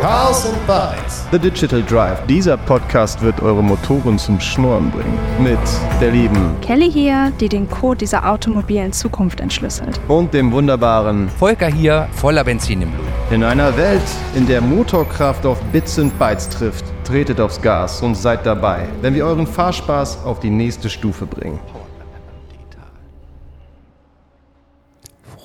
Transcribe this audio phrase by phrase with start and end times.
[0.00, 1.26] Cars and Bikes.
[1.32, 2.24] The Digital Drive.
[2.26, 5.18] Dieser Podcast wird eure Motoren zum Schnurren bringen.
[5.42, 5.58] Mit
[6.00, 10.00] der lieben Kelly hier, die den Code dieser automobilen Zukunft entschlüsselt.
[10.06, 13.06] und dem wunderbaren Volker hier, voller Benzin im Blut.
[13.32, 14.00] In einer Welt,
[14.36, 19.14] in der Motorkraft auf Bits und Bytes trifft, tretet aufs Gas und seid dabei, wenn
[19.14, 21.58] wir euren Fahrspaß auf die nächste Stufe bringen.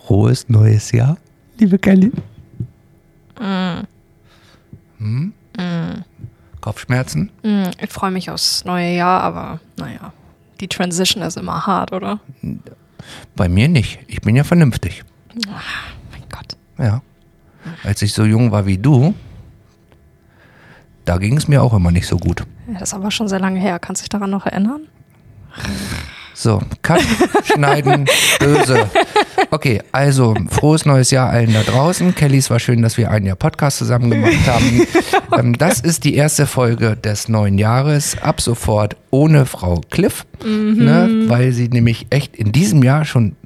[0.05, 1.18] Frohes neues Jahr,
[1.64, 2.11] liebe Kelly.
[3.39, 5.33] Hm?
[6.61, 7.29] Kopfschmerzen?
[7.43, 10.11] Hm, Ich freue mich aufs neue Jahr, aber naja,
[10.60, 12.19] die Transition ist immer hart, oder?
[13.36, 14.00] Bei mir nicht.
[14.07, 15.04] Ich bin ja vernünftig.
[15.36, 16.57] Mein Gott.
[16.78, 17.02] Ja.
[17.83, 19.14] Als ich so jung war wie du,
[21.05, 22.41] da ging es mir auch immer nicht so gut.
[22.68, 23.80] Ja, das ist aber schon sehr lange her.
[23.80, 24.88] Kannst du dich daran noch erinnern?
[26.33, 27.02] So, Cut,
[27.46, 28.05] schneiden,
[28.39, 28.89] böse.
[29.64, 32.14] Okay, also frohes neues Jahr allen da draußen.
[32.16, 34.81] Kelly, es war schön, dass wir ein Jahr Podcast zusammen gemacht haben.
[35.39, 38.22] ähm, das ist die erste Folge des neuen Jahres.
[38.22, 43.38] Ab sofort ohne Frau Cliff, ne, weil sie nämlich echt in diesem Jahr schon.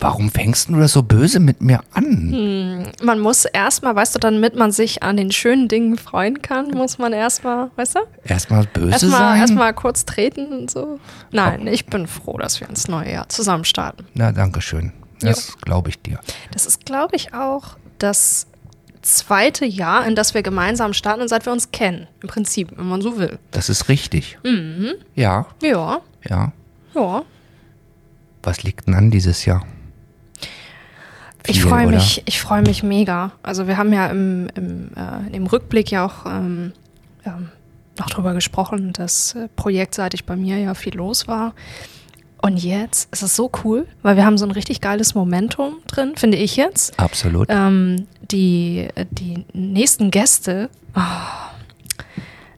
[0.00, 2.84] Warum fängst du das so böse mit mir an?
[3.04, 6.98] Man muss erstmal, weißt du, damit man sich an den schönen Dingen freuen kann, muss
[6.98, 8.00] man erstmal, weißt du?
[8.24, 9.40] Erstmal böse Erstmal sein?
[9.42, 10.98] erstmal kurz treten und so.
[11.30, 14.06] Nein, ich bin froh, dass wir ins neue Jahr zusammen starten.
[14.14, 14.92] Na, danke schön.
[15.30, 16.20] Das glaube ich dir.
[16.52, 18.46] Das ist, glaube ich, auch das
[19.02, 22.06] zweite Jahr, in das wir gemeinsam starten und seit wir uns kennen.
[22.22, 23.38] Im Prinzip, wenn man so will.
[23.50, 24.38] Das ist richtig.
[25.14, 26.52] Ja, Ja, ja.
[26.94, 27.22] ja.
[28.42, 29.64] Was liegt denn an dieses Jahr?
[31.46, 31.96] Ich Viel, freue oder?
[31.96, 33.32] mich, ich freue mich mega.
[33.42, 36.72] Also wir haben ja im, im, äh, im Rückblick ja auch ähm,
[37.24, 37.48] ähm,
[37.98, 41.54] noch drüber gesprochen, dass äh, projektseitig bei mir ja viel los war.
[42.42, 46.14] Und jetzt ist es so cool, weil wir haben so ein richtig geiles Momentum drin,
[46.16, 46.98] finde ich jetzt.
[46.98, 47.46] Absolut.
[47.48, 51.00] Ähm, die, die nächsten Gäste, oh,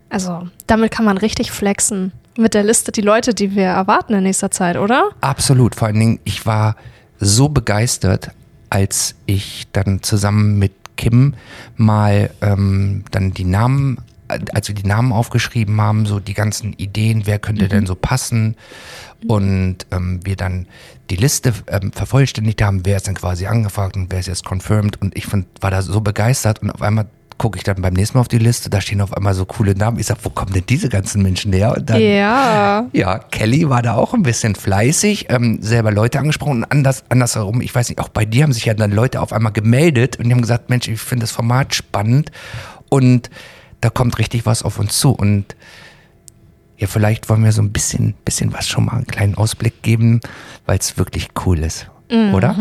[0.08, 4.22] also damit kann man richtig flexen mit der Liste, die Leute, die wir erwarten in
[4.22, 5.10] nächster Zeit, oder?
[5.20, 5.74] Absolut.
[5.74, 6.76] Vor allen Dingen, ich war
[7.20, 8.30] so begeistert,
[8.70, 11.34] als ich dann zusammen mit Kim
[11.76, 13.98] mal ähm, dann die Namen,
[14.28, 18.56] als wir die Namen aufgeschrieben haben, so die ganzen Ideen, wer könnte denn so passen
[19.26, 20.66] und ähm, wir dann
[21.10, 25.00] die Liste ähm, vervollständigt haben, wer ist dann quasi angefragt und wer ist jetzt confirmed
[25.00, 28.16] und ich fand, war da so begeistert und auf einmal gucke ich dann beim nächsten
[28.16, 29.98] Mal auf die Liste, da stehen auf einmal so coole Namen.
[29.98, 31.74] Ich sag, wo kommen denn diese ganzen Menschen her?
[31.76, 32.86] Und dann, Ja.
[32.92, 37.60] ja, Kelly war da auch ein bisschen fleißig, ähm, selber Leute angesprochen und anders, andersherum,
[37.60, 40.26] ich weiß nicht, auch bei dir haben sich ja dann Leute auf einmal gemeldet und
[40.26, 42.30] die haben gesagt, Mensch, ich finde das Format spannend
[42.88, 43.30] und
[43.84, 45.54] da kommt richtig was auf uns zu und
[46.78, 50.20] ja, vielleicht wollen wir so ein bisschen, bisschen was schon mal einen kleinen Ausblick geben,
[50.66, 52.56] weil es wirklich cool ist, oder?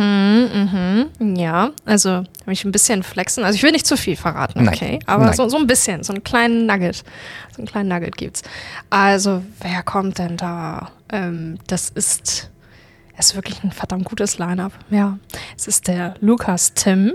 [1.20, 3.44] Ja, also habe ich ein bisschen flexen.
[3.44, 5.00] Also ich will nicht zu viel verraten, Nein, okay?
[5.06, 5.34] Aber nein.
[5.34, 7.04] so, so ein bisschen, so einen kleinen Nugget.
[7.52, 8.44] So einen kleinen Nugget gibt's.
[8.90, 10.90] Also, wer kommt denn da?
[11.12, 12.52] Ähm, das ist,
[13.18, 14.74] es ist wirklich ein verdammt gutes Line-up.
[14.90, 15.18] Ja.
[15.58, 17.14] Es ist der Lukas Tim.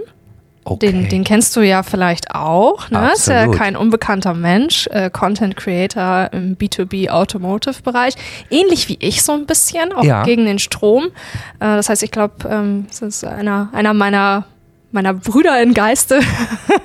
[0.70, 0.92] Okay.
[0.92, 2.90] Den, den kennst du ja vielleicht auch.
[2.90, 3.10] Ne?
[3.14, 3.56] Ist ja Absolut.
[3.58, 8.14] kein unbekannter Mensch, äh, Content Creator im B2B Automotive Bereich.
[8.50, 10.22] Ähnlich wie ich so ein bisschen, auch Ja.
[10.24, 11.04] gegen den Strom.
[11.06, 11.10] Äh,
[11.60, 14.44] das heißt, ich glaube, ähm, das ist einer, einer meiner,
[14.92, 16.20] meiner Brüder in Geiste.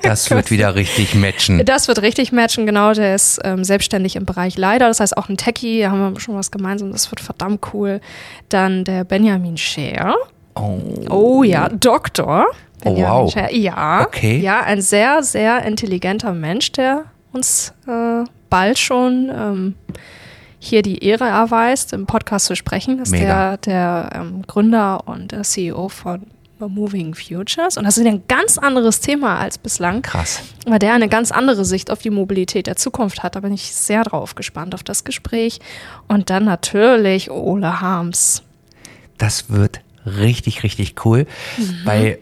[0.01, 1.63] das wird wieder richtig matchen.
[1.65, 2.93] Das wird richtig matchen, genau.
[2.93, 6.19] Der ist ähm, selbstständig im Bereich Leider, das heißt auch ein Techie, da haben wir
[6.19, 7.99] schon was gemeinsam, das wird verdammt cool.
[8.49, 10.15] Dann der Benjamin Scher.
[10.55, 10.79] Oh.
[11.09, 12.45] Oh ja, Doktor.
[12.85, 13.33] Oh, wow.
[13.51, 14.05] Ja.
[14.05, 14.39] Okay.
[14.39, 19.75] Ja, ein sehr, sehr intelligenter Mensch, der uns äh, bald schon ähm,
[20.59, 22.97] hier die Ehre erweist, im Podcast zu sprechen.
[22.97, 23.57] Das ist Mega.
[23.57, 26.27] der, der ähm, Gründer und der CEO von
[26.59, 27.77] Moving Futures.
[27.77, 30.01] Und das ist ein ganz anderes Thema als bislang.
[30.01, 30.41] Krass.
[30.65, 33.35] Weil der eine ganz andere Sicht auf die Mobilität der Zukunft hat.
[33.35, 35.59] Da bin ich sehr drauf gespannt auf das Gespräch.
[36.07, 38.43] Und dann natürlich Ole Harms.
[39.17, 41.25] Das wird richtig, richtig cool,
[41.85, 42.19] weil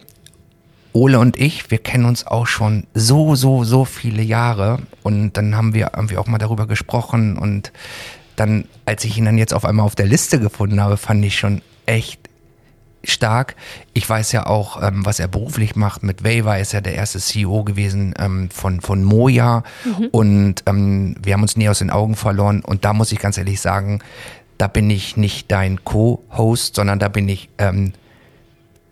[0.94, 5.56] Ole und ich, wir kennen uns auch schon so, so, so viele Jahre und dann
[5.56, 7.72] haben wir irgendwie auch mal darüber gesprochen und
[8.36, 11.38] dann, als ich ihn dann jetzt auf einmal auf der Liste gefunden habe, fand ich
[11.38, 12.22] schon echt
[13.04, 13.56] stark.
[13.94, 16.04] Ich weiß ja auch, ähm, was er beruflich macht.
[16.04, 19.64] Mit Wava ist er der erste CEO gewesen ähm, von, von Moja.
[20.12, 22.62] Und ähm, wir haben uns nie aus den Augen verloren.
[22.62, 24.02] Und da muss ich ganz ehrlich sagen,
[24.58, 27.94] da bin ich nicht dein Co-Host, sondern da bin ich ähm,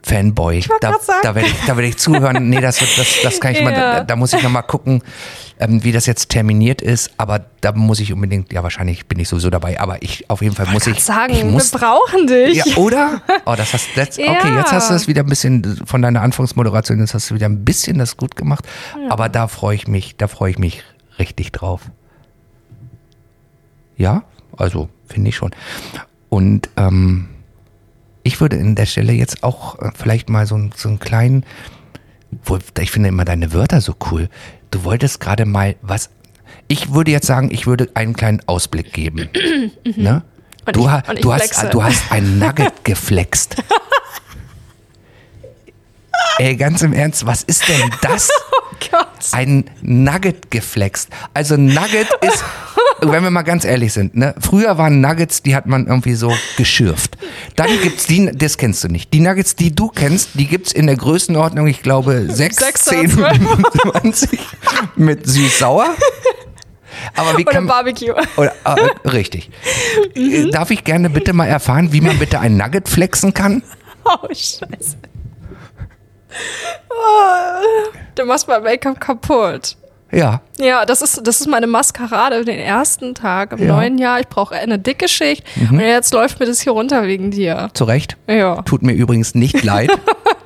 [0.01, 0.63] Fanboy.
[0.81, 2.49] Da, da werde ich, werd ich zuhören.
[2.49, 3.93] Nee, das, wird- das, das kann ich mal, Ja.
[3.99, 5.03] da, da muss ich nochmal gucken,
[5.59, 7.11] ähm, wie das jetzt terminiert ist.
[7.17, 10.55] Aber da muss ich unbedingt, ja, wahrscheinlich bin ich sowieso dabei, aber ich, auf jeden
[10.55, 11.03] Fall muss ich.
[11.03, 12.55] Sagen, ich muss, wir brauchen dich.
[12.55, 13.21] ja, oder?
[13.45, 16.99] Oh, das hast, das, okay, jetzt hast du es wieder ein bisschen von deiner Anfangsmoderation,
[16.99, 18.65] jetzt hast du wieder ein bisschen das gut gemacht.
[19.09, 20.81] Aber da freue ich mich, da freue ich mich
[21.19, 21.81] richtig drauf.
[23.97, 24.23] Ja,
[24.57, 25.51] also finde ich schon.
[26.29, 27.27] Und ähm,
[28.23, 31.45] ich würde in der Stelle jetzt auch äh, vielleicht mal so, einen- so einen kleinen,
[32.79, 34.29] ich finde immer deine Wörter so cool.
[34.71, 36.09] Du wolltest gerade mal was.
[36.67, 39.29] Ich würde jetzt sagen, ich würde einen kleinen Ausblick geben.
[39.95, 40.23] ne?
[40.65, 43.55] Und Du, ich- du, hast, du hast ein Nugget geflext.
[46.37, 48.29] Ey, ganz im Ernst, was ist denn das?
[48.81, 49.07] Oh Gott.
[49.33, 51.09] ein Nugget geflext.
[51.33, 52.45] Also Nugget ist,
[53.01, 54.35] wenn wir mal ganz ehrlich sind, ne?
[54.39, 57.17] Früher waren Nuggets, die hat man irgendwie so geschürft.
[57.55, 59.13] Dann gibt's die, das kennst du nicht.
[59.13, 63.13] Die Nuggets, die du kennst, die gibt's in der Größenordnung, ich glaube, 6, Sechs 10,
[63.19, 64.39] oder 25
[64.95, 65.87] mit süß-sauer.
[67.15, 68.13] Aber wie Oder kann Barbecue.
[68.37, 69.49] oder, äh, richtig.
[70.15, 73.63] Äh, Darf ich gerne bitte mal erfahren, wie man bitte ein Nugget flexen kann?
[74.03, 74.97] Oh, scheiße.
[76.89, 79.77] Oh, du machst mein Make-up kaputt.
[80.11, 80.41] Ja.
[80.59, 83.75] Ja, das ist, das ist meine Maskerade den ersten Tag im Ja.
[83.75, 84.19] neuen Jahr.
[84.19, 87.69] Ich brauche eine dicke Schicht und jetzt läuft mir das hier runter wegen dir.
[87.73, 88.17] Zu Recht.
[88.27, 88.61] Ja.
[88.63, 89.91] Tut mir übrigens nicht leid.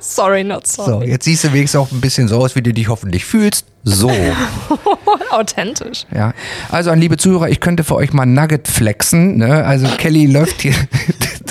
[0.00, 1.08] Sorry, not So, sorry.
[1.08, 3.66] jetzt siehst du wenigstens auch ein bisschen so aus, wie du dich hoffentlich fühlst.
[3.84, 4.10] So.
[5.30, 6.04] Authentisch.
[6.14, 6.32] Ja.
[6.70, 9.38] Also an liebe Zuhörer, ich könnte für euch mal Nugget flexen.
[9.38, 9.64] Ne?
[9.64, 10.74] Also Kelly läuft hier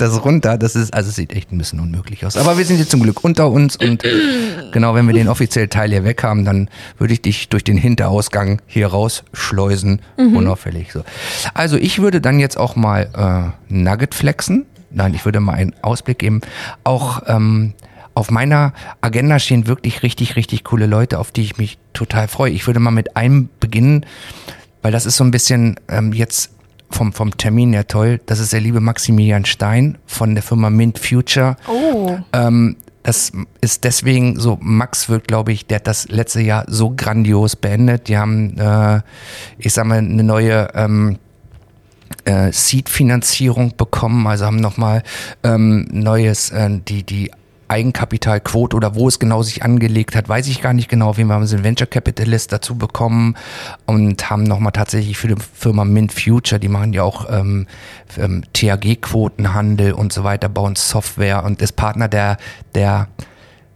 [0.00, 0.58] das runter.
[0.58, 2.36] Das ist, also es sieht echt ein bisschen unmöglich aus.
[2.36, 4.02] Aber wir sind jetzt zum Glück unter uns und
[4.72, 6.68] genau, wenn wir den offiziellen Teil hier weg haben, dann
[6.98, 10.00] würde ich dich durch den Hinterausgang hier rausschleusen.
[10.36, 10.92] Unauffällig.
[10.92, 11.04] So.
[11.54, 14.66] Also ich würde dann jetzt auch mal äh, Nugget flexen.
[14.90, 16.40] Nein, ich würde mal einen Ausblick geben.
[16.84, 17.74] Auch ähm,
[18.14, 22.52] auf meiner Agenda stehen wirklich richtig, richtig coole Leute, auf die ich mich total freue.
[22.52, 24.06] Ich würde mal mit einem beginnen,
[24.82, 26.53] weil das ist so ein bisschen ähm, jetzt
[26.94, 28.20] vom, vom Termin her toll.
[28.26, 31.56] Das ist der liebe Maximilian Stein von der Firma Mint Future.
[31.68, 32.16] Oh.
[32.32, 36.94] Ähm, das ist deswegen so, Max wird, glaube ich, der hat das letzte Jahr so
[36.96, 38.08] grandios beendet.
[38.08, 39.02] Die haben, äh,
[39.58, 41.18] ich sag mal, eine neue ähm,
[42.24, 45.02] äh, Seed-Finanzierung bekommen, also haben nochmal
[45.42, 47.30] ähm, neues, äh, die, die
[47.74, 51.08] Eigenkapitalquote oder wo es genau sich angelegt hat, weiß ich gar nicht genau.
[51.08, 53.36] Auf jeden Fall haben sie einen Venture Capitalist dazu bekommen
[53.84, 57.66] und haben nochmal tatsächlich für die Firma Mint Future, die machen ja auch ähm,
[58.16, 62.36] ähm, THG-Quotenhandel und so weiter, bauen Software und ist Partner der,
[62.76, 63.08] der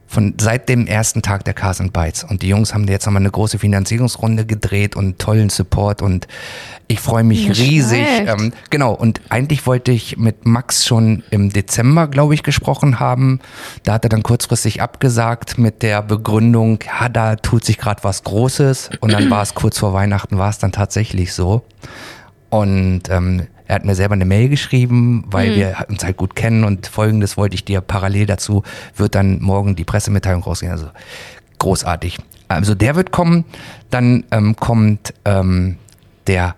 [0.09, 2.25] von seit dem ersten Tag der Cars and Bytes.
[2.25, 6.27] Und die Jungs haben jetzt nochmal eine große Finanzierungsrunde gedreht und tollen Support und
[6.89, 8.07] ich freue mich Nicht riesig.
[8.27, 13.41] Ähm, genau, und eigentlich wollte ich mit Max schon im Dezember, glaube ich, gesprochen haben.
[13.85, 18.25] Da hat er dann kurzfristig abgesagt mit der Begründung, ja, da tut sich gerade was
[18.25, 18.91] Großes.
[19.01, 21.63] Und dann war es kurz vor Weihnachten, war es dann tatsächlich so.
[22.49, 26.65] Und ähm, er hat mir selber eine Mail geschrieben, weil wir uns halt gut kennen
[26.65, 28.63] und folgendes wollte ich dir parallel dazu,
[28.97, 30.73] wird dann morgen die Pressemitteilung rausgehen.
[30.73, 30.89] Also
[31.59, 32.19] großartig.
[32.49, 33.45] Also der wird kommen,
[33.91, 35.77] dann ähm, kommt ähm,
[36.27, 36.55] der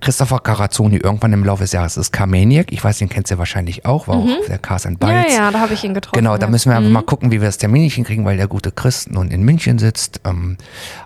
[0.00, 2.72] Christopher Carazzoni irgendwann im Laufe des Jahres ist Carmaniac.
[2.72, 5.36] Ich weiß, den kennst du wahrscheinlich auch, war auch auf der Cars and Ja, Bytes.
[5.36, 6.16] ja, da habe ich ihn getroffen.
[6.16, 6.50] Genau, da ja.
[6.50, 9.10] müssen wir einfach mal gucken, wie wir das Termin nicht hinkriegen, weil der gute Christ
[9.10, 10.20] nun in München sitzt.
[10.24, 10.56] Ähm,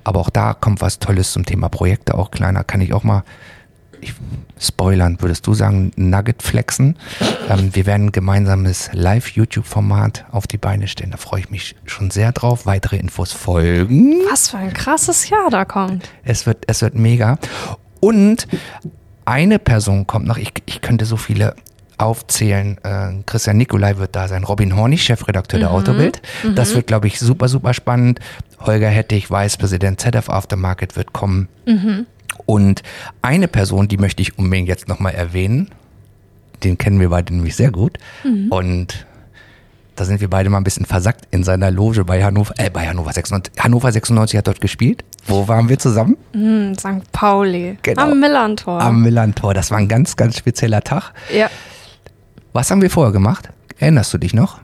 [0.04, 3.24] aber auch da kommt was Tolles zum Thema Projekte, auch kleiner, kann ich auch mal
[4.02, 4.14] ich,
[4.58, 6.96] spoilern, würdest du sagen, Nugget flexen.
[7.48, 11.12] Ähm, wir werden ein gemeinsames Live-YouTube-Format auf die Beine stellen.
[11.12, 12.66] Da freue ich mich schon sehr drauf.
[12.66, 14.16] Weitere Infos folgen.
[14.30, 16.08] Was für ein krasses Jahr da kommt.
[16.24, 17.38] Es wird, es wird mega.
[18.00, 18.48] Und
[19.24, 21.54] eine Person kommt noch, ich, ich könnte so viele
[21.98, 22.78] aufzählen.
[22.82, 26.20] Äh, Christian Nikolai wird da sein, Robin Hornig, Chefredakteur der Autobild.
[26.56, 28.18] Das wird, glaube ich, super, super spannend.
[28.60, 31.48] Holger Hettich, Vicepräsident ZF Aftermarket wird kommen.
[32.46, 32.82] Und
[33.22, 35.70] eine Person, die möchte ich unbedingt jetzt nochmal erwähnen.
[36.64, 37.98] Den kennen wir beide nämlich sehr gut.
[38.50, 39.06] Und
[39.96, 42.86] da sind wir beide mal ein bisschen versackt in seiner Loge bei Hannover, äh, bei
[42.88, 43.62] Hannover 96.
[43.62, 45.04] Hannover 96 hat dort gespielt.
[45.26, 46.16] Wo waren wir zusammen?
[46.32, 47.10] Hm, St.
[47.12, 47.76] Pauli.
[47.82, 48.02] Genau.
[48.02, 48.80] Am Millantor.
[48.80, 49.54] Am Millantor.
[49.54, 51.12] Das war ein ganz, ganz spezieller Tag.
[51.32, 51.50] ja.
[52.54, 53.48] Was haben wir vorher gemacht?
[53.78, 54.60] Erinnerst du dich noch?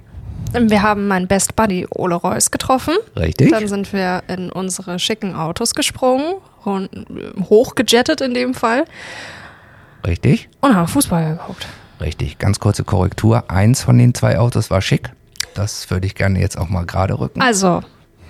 [0.52, 2.94] Wir haben meinen Best Buddy Ole Reus getroffen.
[3.16, 3.50] Richtig.
[3.50, 6.34] Dann sind wir in unsere schicken Autos gesprungen,
[6.68, 8.84] und, äh, hochgejettet in dem Fall,
[10.06, 10.48] Richtig.
[10.60, 11.66] und haben Fußball geguckt.
[12.00, 12.38] Richtig.
[12.38, 13.50] Ganz kurze Korrektur.
[13.50, 15.10] Eins von den zwei Autos war schick.
[15.54, 17.42] Das würde ich gerne jetzt auch mal gerade rücken.
[17.42, 17.82] Also,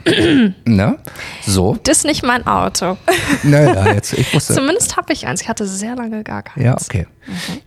[0.65, 0.99] ne?
[1.47, 1.79] So.
[1.85, 2.97] Das ist nicht mein Auto.
[3.43, 4.55] Naja, jetzt, ich wusste.
[4.55, 5.43] Zumindest habe ich eins.
[5.43, 6.65] Ich hatte sehr lange gar keins.
[6.65, 7.07] Ja, okay.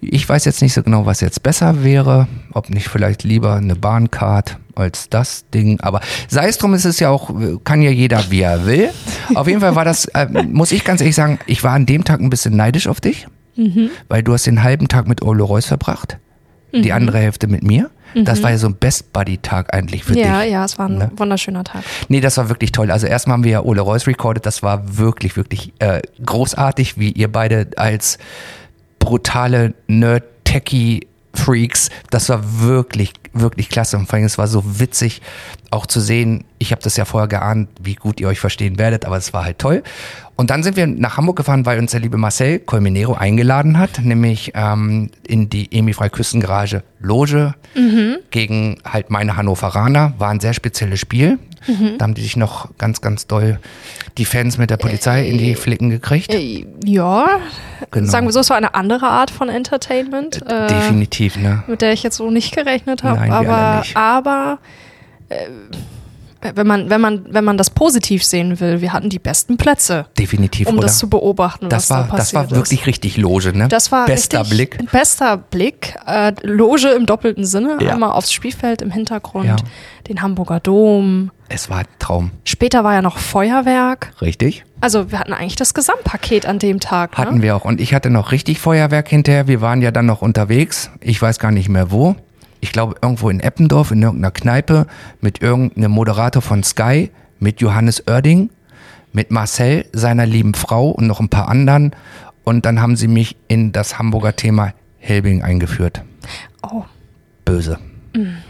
[0.02, 2.28] Ich weiß jetzt nicht so genau, was jetzt besser wäre.
[2.54, 5.80] Ob nicht vielleicht lieber eine Bahncard als das Ding.
[5.82, 7.32] Aber sei es drum, ist es ja auch,
[7.64, 8.90] kann ja jeder, wie er will.
[9.36, 12.04] Auf jeden Fall war das, äh, muss ich ganz ehrlich sagen, ich war an dem
[12.04, 13.28] Tag ein bisschen neidisch auf dich,
[14.08, 16.18] weil du hast den halben Tag mit Ole Reus verbracht,
[16.74, 17.90] die andere Hälfte mit mir.
[18.16, 20.52] Das war ja so ein Best-Buddy-Tag eigentlich für Ja, dich.
[20.52, 21.12] ja, es war ein Ne?
[21.16, 21.84] wunderschöner Tag.
[22.10, 22.92] Nee, das war wirklich toll.
[22.92, 24.46] Also erstmal haben wir ja Ole Reus recorded.
[24.46, 28.18] Das war wirklich, wirklich äh, großartig, wie ihr beide als
[29.00, 33.98] brutale Nerd-Techie-Freaks, das war wirklich, wirklich klasse.
[33.98, 35.22] Und vor allem, es war so witzig
[35.70, 36.44] auch zu sehen.
[36.60, 39.46] Ich habe das ja vorher geahnt, wie gut ihr euch verstehen werdet, aber es war
[39.46, 39.84] halt toll.
[40.36, 44.00] Und dann sind wir nach Hamburg gefahren, weil uns der liebe Marcel Colmenero eingeladen hat,
[44.04, 47.54] nämlich ähm, in die Emi Freiküstengarage Loge
[48.32, 50.14] gegen halt meine Hannoveraner.
[50.18, 51.40] War ein sehr spezielles Spiel.
[52.00, 53.60] Da haben die sich noch ganz, ganz doll
[54.18, 56.34] die Fans mit der Polizei in die Flicken gekriegt.
[56.34, 57.28] Äh, Ja,
[57.92, 58.10] Genau.
[58.10, 60.42] sagen wir so, es war eine andere Art von Entertainment.
[60.48, 61.64] äh, Definitiv, ne?
[61.68, 63.21] mit der ich jetzt so nicht gerechnet habe.
[63.30, 64.60] Nein, aber aber
[65.30, 65.48] äh,
[66.56, 70.08] wenn man, wenn man, wenn man das positiv sehen will, wir hatten die besten Plätze,
[70.18, 70.88] Definitiv, um oder?
[70.88, 72.52] das zu beobachten, das was war, da passiert das war ist.
[72.52, 73.68] wirklich richtig Loge, ne?
[73.68, 74.92] Das war Bester richtig, Blick.
[74.92, 75.96] Bester Blick.
[76.08, 77.78] Äh, Loge im doppelten Sinne.
[77.80, 77.94] Ja.
[77.94, 79.56] Einmal aufs Spielfeld im Hintergrund, Ja.
[80.08, 81.32] den Hamburger Dom.
[81.48, 82.32] Es war ein Traum.
[82.46, 84.14] Später war ja noch Feuerwerk.
[84.22, 84.64] Richtig?
[84.80, 87.18] Also wir hatten eigentlich das Gesamtpaket an dem Tag.
[87.18, 87.42] Hatten ne?
[87.44, 87.66] wir auch.
[87.66, 89.48] Und ich hatte noch richtig Feuerwerk hinterher.
[89.48, 90.90] Wir waren ja dann noch unterwegs.
[91.02, 92.16] Ich weiß gar nicht mehr wo.
[92.62, 94.88] Ich glaube irgendwo in Eppendorf, in irgendeiner Kneipe,
[95.20, 98.50] mit irgendeinem Moderator von Sky, mit Johannes Oerding,
[99.12, 101.92] mit Marcel, seiner lieben Frau und noch ein paar anderen.
[102.44, 106.04] Und dann haben sie mich in das Hamburger Thema Helbing eingeführt.
[106.64, 106.84] Oh,
[107.46, 107.80] Böse.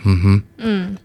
[0.04, 0.44] Mhm.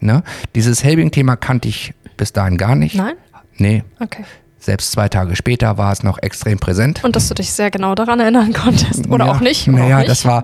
[0.00, 0.22] Ne?
[0.54, 2.94] Dieses Helbing-Thema kannte ich bis dahin gar nicht.
[2.96, 3.14] nein?
[3.58, 4.24] Nee, Okay.
[4.66, 7.02] Selbst zwei Tage später war es noch extrem präsent.
[7.02, 9.08] Und dass du dich sehr genau daran erinnern konntest.
[9.08, 9.66] Oder Ja, auch nicht.
[9.66, 10.42] Naja, das war.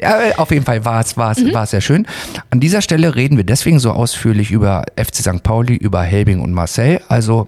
[0.00, 2.06] Ja, auf jeden Fall war es, war es, war es sehr schön.
[2.50, 5.42] An dieser Stelle reden wir deswegen so ausführlich über FC St.
[5.42, 7.00] Pauli, über Helbing und Marcel.
[7.08, 7.46] Also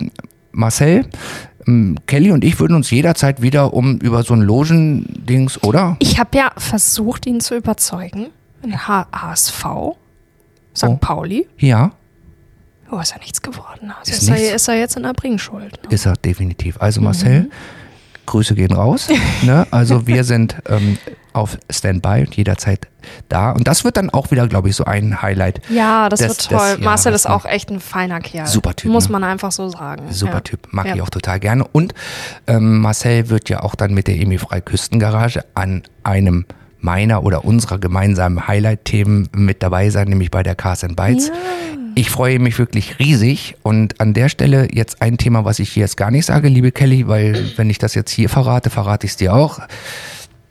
[0.53, 1.07] Marcel,
[1.67, 5.97] ähm, Kelly und ich würden uns jederzeit wieder um über so ein Logendings, oder?
[5.99, 8.29] Ich habe ja versucht, ihn zu überzeugen.
[8.65, 9.65] HSV,
[10.77, 10.85] St.
[10.85, 10.97] Oh.
[11.01, 11.49] Pauli.
[11.59, 11.93] Ja,
[12.95, 13.93] Oh, ist ja nichts geworden.
[13.99, 14.53] Also Ist ist, er, nichts.
[14.55, 15.73] ist er jetzt in der Bringschuld.
[15.83, 15.89] Ne?
[15.95, 16.77] ist er definitiv.
[16.81, 17.05] Also Mhm.
[17.07, 17.51] Marcel,
[18.27, 19.09] Grüße gehen raus.
[19.43, 19.67] ne?
[19.71, 20.99] Also wir sind ähm,
[21.33, 22.87] auf Standby und jederzeit
[23.31, 23.51] da.
[23.53, 25.61] Und das wird dann auch wieder, glaube ich, so ein Highlight.
[25.71, 26.79] Ja, das des- wird des toll.
[26.85, 27.35] Marcel Jahres, ist ne?
[27.35, 28.47] auch echt ein feiner Kerl.
[28.47, 29.13] Super Typ, Muss ne?
[29.13, 30.13] man einfach so sagen.
[30.13, 30.41] Super ja.
[30.41, 30.95] Typ, mag ja.
[30.95, 31.65] ich auch total gerne.
[31.73, 31.95] Und
[32.47, 36.45] ähm, Marcel wird ja auch dann mit der Emi Frei Küstengarage an einem
[36.79, 41.31] meiner oder unserer gemeinsamen Highlight-Themen mit dabei sein, nämlich bei der Cars and Bites.
[41.95, 45.83] Ich freue mich wirklich riesig und an der Stelle jetzt ein Thema, was ich hier
[45.83, 49.13] jetzt gar nicht sage, liebe Kelly, weil wenn ich das jetzt hier verrate, verrate ich
[49.13, 49.61] es dir auch.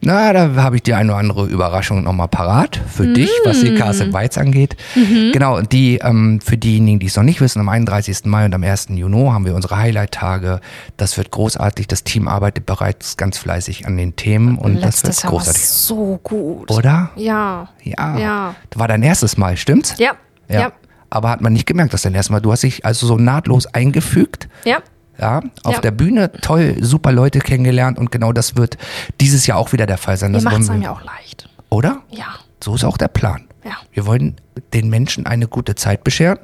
[0.03, 3.75] Na, da habe ich die eine oder andere Überraschung nochmal parat für dich, was die
[3.75, 4.75] Cars and Bites angeht.
[4.95, 8.25] Genau, die ähm, für diejenigen, die es noch nicht wissen, am 31.
[8.25, 8.87] Mai und am 1.
[8.89, 10.59] Juni haben wir unsere Highlight-Tage.
[10.97, 11.85] Das wird großartig.
[11.85, 15.39] Das Team arbeitet bereits ganz fleißig an den Themen und das Letztes wird Jahr war
[15.39, 15.65] großartig.
[15.67, 16.71] so gut.
[16.71, 17.11] Oder?
[17.15, 17.69] Ja.
[17.83, 18.17] Ja.
[18.17, 18.55] Ja.
[18.73, 19.93] War dein erstes Mal, stimmt's?
[19.99, 20.13] Ja.
[20.49, 20.71] Ja.
[21.11, 23.67] Aber hat man nicht gemerkt, dass dein erstes Mal, du hast dich also so nahtlos
[23.67, 24.49] eingefügt.
[24.65, 24.79] Ja.
[25.19, 25.81] Ja, auf Ja.
[25.81, 28.77] der Bühne toll, super Leute kennengelernt und genau das wird
[29.19, 30.33] dieses Jahr auch wieder der Fall sein.
[30.33, 31.47] Das macht es einem ja auch leicht.
[31.69, 31.99] Oder?
[32.09, 32.25] Ja.
[32.63, 33.43] So ist auch der Plan.
[33.63, 33.73] Ja.
[33.91, 34.37] Wir wollen
[34.73, 36.39] den Menschen eine gute Zeit bescheren,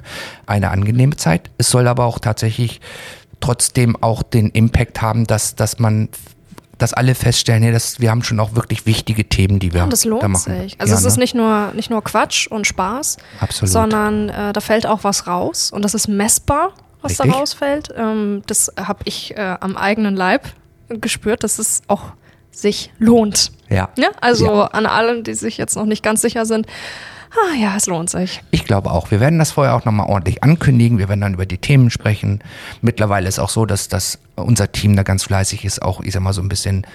[0.46, 1.50] eine angenehme Zeit.
[1.58, 2.80] Es soll aber auch tatsächlich
[3.40, 6.10] trotzdem auch den Impact haben, dass, dass man,
[6.78, 9.94] dass alle feststellen, hey, das, wir haben schon auch wirklich wichtige Themen, die wir Und
[9.94, 10.62] das da lohnt machen.
[10.62, 10.80] sich.
[10.80, 11.24] Also Ja, es ist ne?
[11.24, 13.72] nicht nur, nicht nur Quatsch und Spaß, Absolut.
[13.72, 17.32] sondern äh, da fällt auch was raus und das ist messbar, was Richtig.
[17.32, 17.90] da rausfällt.
[17.96, 20.48] Ähm, das habe ich äh, am eigenen Leib
[20.90, 22.14] gespürt, dass es auch
[22.52, 23.52] sich lohnt.
[23.70, 23.90] Ja.
[23.98, 24.10] Ja?
[24.22, 24.66] Also Ja.
[24.68, 26.66] an allen, die sich jetzt noch nicht ganz sicher sind,
[27.32, 28.42] ah ja, es lohnt sich.
[28.52, 29.12] Ich glaube auch.
[29.12, 30.98] Wir werden das vorher auch nochmal ordentlich ankündigen.
[30.98, 32.42] Wir werden dann über die Themen sprechen.
[32.82, 36.22] Mittlerweile ist auch so, dass, dass unser Team da ganz fleißig ist, auch, ich sag
[36.22, 36.86] mal, so ein bisschen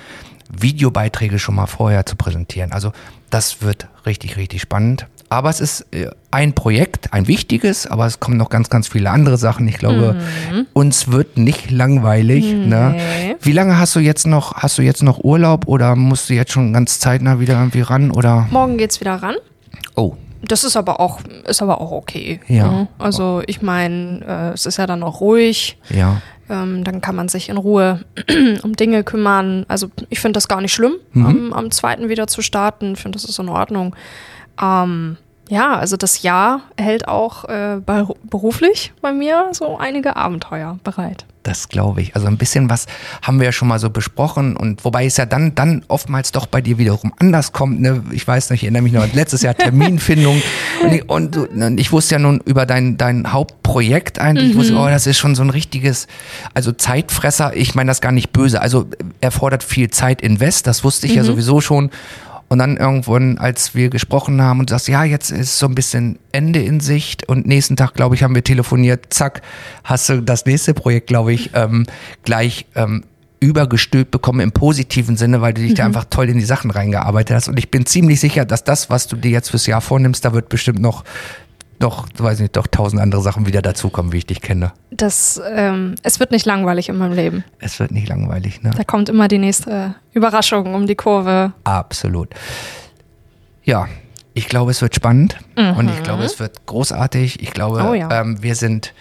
[0.50, 2.72] Videobeiträge schon mal vorher zu präsentieren.
[2.72, 2.92] Also
[3.30, 5.06] das wird richtig, richtig spannend.
[5.30, 9.10] Aber es ist äh, ein Projekt, ein wichtiges, aber es kommen noch ganz, ganz viele
[9.10, 9.66] andere Sachen.
[9.66, 10.20] Ich glaube,
[10.74, 12.52] uns wird nicht langweilig.
[12.52, 12.96] Ne?
[12.96, 13.36] Nee.
[13.40, 16.52] Wie lange hast du jetzt noch, hast du jetzt noch Urlaub oder musst du jetzt
[16.52, 18.46] schon ganz zeitnah wieder irgendwie ran oder?
[18.50, 19.36] Morgen geht's wieder ran.
[19.94, 22.40] Oh, Das ist aber auch, ist aber auch okay.
[22.48, 22.66] Ja.
[22.70, 22.88] ne?
[22.98, 25.78] Also ich meine, äh, es ist ja dann auch ruhig.
[25.88, 26.20] ja.
[26.50, 28.00] Ähm, dann kann man sich in Ruhe
[28.62, 29.64] um Dinge kümmern.
[29.68, 31.26] Also ich finde das gar nicht schlimm, Mhm.
[31.26, 32.94] am, am zweiten wieder zu starten.
[32.94, 33.94] Ich finde, das ist in Ordnung.
[34.60, 35.16] Ähm,
[35.48, 37.80] ja, also das Jahr hält auch äh,
[38.24, 41.24] beruflich bei mir so einige Abenteuer bereit.
[41.42, 42.14] Das glaube ich.
[42.14, 42.86] Also ein bisschen was
[43.20, 46.46] haben wir ja schon mal so besprochen und wobei es ja dann, dann oftmals doch
[46.46, 47.80] bei dir wiederum anders kommt.
[47.80, 48.02] Ne?
[48.12, 50.40] Ich weiß nicht, ich erinnere mich noch an letztes Jahr Terminfindung
[50.82, 54.58] und, ich, und, und, ich wusste ja nun über dein, dein Hauptprojekt eigentlich, mhm.
[54.58, 56.06] wusste, oh, das ist schon so ein richtiges,
[56.54, 57.56] also Zeitfresser.
[57.56, 58.60] Ich meine das gar nicht böse.
[58.60, 58.86] Also
[59.20, 61.18] erfordert viel Zeit invest, das wusste ich mhm.
[61.18, 61.90] ja sowieso schon.
[62.52, 66.18] Und dann irgendwann, als wir gesprochen haben und sagst, ja, jetzt ist so ein bisschen
[66.32, 69.40] Ende in Sicht und nächsten Tag, glaube ich, haben wir telefoniert, zack,
[69.84, 71.86] hast du das nächste Projekt, glaube ich, ähm,
[72.24, 73.04] gleich ähm,
[73.40, 75.76] übergestülpt bekommen im positiven Sinne, weil du dich mhm.
[75.76, 77.48] da einfach toll in die Sachen reingearbeitet hast.
[77.48, 80.34] Und ich bin ziemlich sicher, dass das, was du dir jetzt fürs Jahr vornimmst, da
[80.34, 81.04] wird bestimmt noch
[81.82, 84.72] doch, weiß nicht, doch tausend andere Sachen wieder dazukommen, wie ich dich kenne.
[84.90, 87.44] Das, ähm, es wird nicht langweilig in meinem Leben.
[87.58, 88.70] Es wird nicht langweilig, ne?
[88.76, 91.52] Da kommt immer die nächste Überraschung um die Kurve.
[91.64, 92.28] Absolut.
[93.64, 93.88] Ja,
[94.34, 95.76] ich glaube, es wird spannend mhm.
[95.76, 97.42] und ich glaube, es wird großartig.
[97.42, 98.08] Ich glaube, oh, ja.
[98.20, 98.94] ähm, wir sind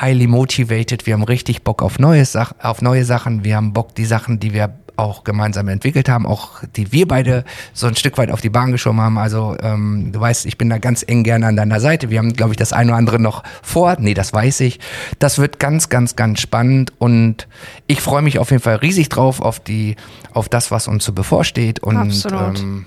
[0.00, 1.06] highly motivated.
[1.06, 3.44] Wir haben richtig Bock auf neue, Sach auf neue Sachen.
[3.44, 7.44] Wir haben Bock, die Sachen, die wir auch gemeinsam entwickelt haben, auch die wir beide
[7.72, 9.18] so ein Stück weit auf die Bahn geschoben haben.
[9.18, 12.10] Also ähm, du weißt, ich bin da ganz eng gerne an deiner Seite.
[12.10, 13.96] Wir haben, glaube ich, das eine oder andere noch vor.
[13.98, 14.80] Nee, das weiß ich.
[15.18, 17.48] Das wird ganz, ganz, ganz spannend und
[17.86, 19.96] ich freue mich auf jeden Fall riesig drauf auf die,
[20.32, 21.80] auf das, was uns so bevorsteht.
[21.80, 22.58] Und Absolut.
[22.58, 22.86] Ähm,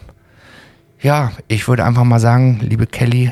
[1.01, 3.31] ja, ich würde einfach mal sagen, liebe Kelly,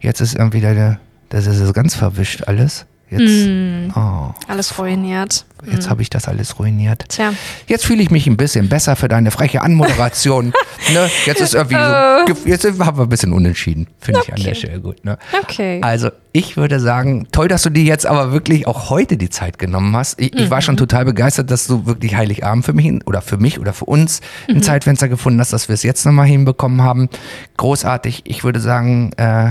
[0.00, 0.98] jetzt ist irgendwie der,
[1.28, 2.86] das ist ganz verwischt alles.
[3.10, 5.44] Jetzt, mm, oh, alles ruiniert.
[5.66, 5.90] Jetzt mm.
[5.90, 7.04] habe ich das alles ruiniert.
[7.08, 7.34] Tja.
[7.66, 10.52] Jetzt fühle ich mich ein bisschen besser für deine freche Anmoderation.
[10.92, 11.10] ne?
[11.26, 14.32] Jetzt ist irgendwie so, jetzt haben wir ein bisschen unentschieden, finde okay.
[14.32, 15.04] ich an der Stelle gut.
[15.04, 15.18] Ne?
[15.42, 15.80] Okay.
[15.82, 19.58] Also ich würde sagen, toll, dass du dir jetzt aber wirklich auch heute die Zeit
[19.58, 20.20] genommen hast.
[20.20, 20.38] Ich, mhm.
[20.38, 20.80] ich war schon mhm.
[20.80, 24.56] total begeistert, dass du wirklich Heiligabend für mich oder für mich oder für uns ein
[24.56, 24.62] mhm.
[24.62, 27.08] Zeitfenster gefunden hast, dass wir es jetzt nochmal hinbekommen haben.
[27.56, 28.22] Großartig.
[28.24, 29.50] Ich würde sagen, äh,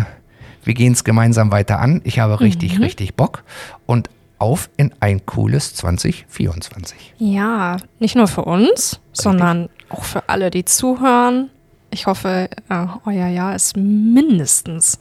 [0.70, 2.00] wir gehen es gemeinsam weiter an.
[2.04, 2.84] Ich habe richtig, mhm.
[2.84, 3.44] richtig Bock.
[3.88, 4.08] Und
[4.38, 7.16] auf in ein cooles 2024.
[7.18, 9.00] Ja, nicht nur für uns, richtig.
[9.14, 11.50] sondern auch für alle, die zuhören.
[11.90, 15.00] Ich hoffe, äh, euer Jahr ist mindestens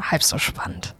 [0.00, 0.96] halb so spannend.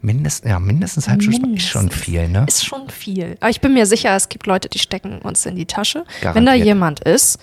[0.00, 2.46] Mindest, ja, mindestens halb so spannend ist schon viel, ne?
[2.48, 3.36] Ist schon viel.
[3.40, 6.04] Aber ich bin mir sicher, es gibt Leute, die stecken uns in die Tasche.
[6.22, 6.34] Garantiert.
[6.36, 7.38] Wenn da jemand ist,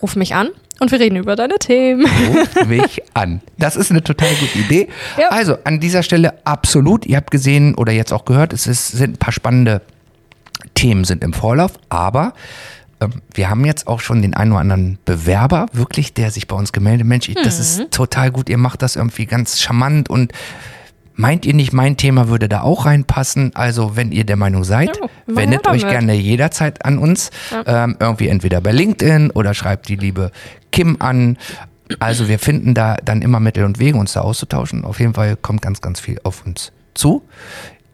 [0.00, 0.48] ruf mich an
[0.80, 2.06] und wir reden über deine Themen.
[2.06, 3.40] Ruf mich an.
[3.58, 4.88] Das ist eine total gute Idee.
[5.18, 5.28] Ja.
[5.28, 7.06] Also an dieser Stelle absolut.
[7.06, 9.82] Ihr habt gesehen oder jetzt auch gehört, es ist, sind ein paar spannende
[10.74, 12.32] Themen sind im Vorlauf, aber
[13.00, 16.56] ähm, wir haben jetzt auch schon den einen oder anderen Bewerber, wirklich, der sich bei
[16.56, 17.06] uns gemeldet.
[17.06, 17.34] Mensch, mhm.
[17.44, 17.90] das ist mhm.
[17.90, 18.48] total gut.
[18.48, 20.32] Ihr macht das irgendwie ganz charmant und
[21.16, 23.52] Meint ihr nicht, mein Thema würde da auch reinpassen?
[23.54, 27.30] Also, wenn ihr der Meinung seid, ja, wendet euch gerne jederzeit an uns.
[27.52, 27.84] Ja.
[27.84, 30.32] Ähm, irgendwie entweder bei LinkedIn oder schreibt die liebe
[30.74, 31.38] Kim an.
[32.00, 34.84] Also, wir finden da dann immer Mittel und Wege, uns da auszutauschen.
[34.84, 37.22] Auf jeden Fall kommt ganz, ganz viel auf uns zu.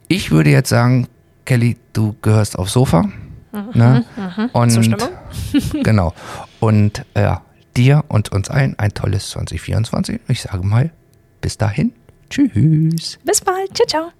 [0.07, 1.07] Ich würde jetzt sagen,
[1.45, 3.03] Kelly, du gehörst aufs Sofa.
[3.03, 4.05] Mhm, ne?
[4.15, 4.49] mhm.
[4.53, 5.09] Und Zustimmung.
[5.83, 6.13] genau.
[6.59, 7.41] Und ja,
[7.77, 10.21] dir und uns allen ein tolles 2024.
[10.27, 10.91] Ich sage mal,
[11.41, 11.93] bis dahin.
[12.29, 13.19] Tschüss.
[13.23, 13.75] Bis bald.
[13.75, 14.11] Ciao, ciao.